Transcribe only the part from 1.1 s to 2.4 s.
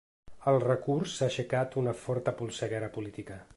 ha aixecat una forta